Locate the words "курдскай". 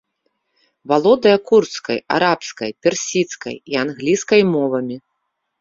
1.49-1.99